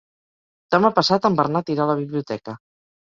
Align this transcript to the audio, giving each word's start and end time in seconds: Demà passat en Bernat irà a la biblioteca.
Demà 0.75 0.89
passat 0.95 1.27
en 1.31 1.37
Bernat 1.41 1.71
irà 1.75 1.85
a 1.85 1.89
la 1.91 1.99
biblioteca. 2.03 2.57